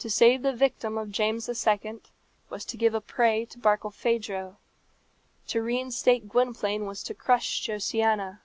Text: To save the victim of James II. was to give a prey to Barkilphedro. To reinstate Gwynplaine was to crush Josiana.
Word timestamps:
To 0.00 0.10
save 0.10 0.42
the 0.42 0.52
victim 0.52 0.98
of 0.98 1.12
James 1.12 1.48
II. 1.48 2.00
was 2.50 2.64
to 2.64 2.76
give 2.76 2.92
a 2.92 3.00
prey 3.00 3.44
to 3.44 3.58
Barkilphedro. 3.60 4.56
To 5.46 5.62
reinstate 5.62 6.28
Gwynplaine 6.28 6.86
was 6.86 7.04
to 7.04 7.14
crush 7.14 7.60
Josiana. 7.64 8.40